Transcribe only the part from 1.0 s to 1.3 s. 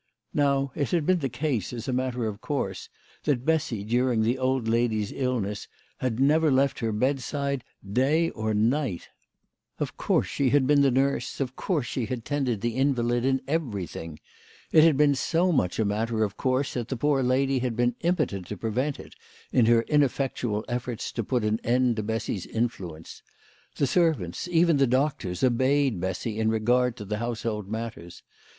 been the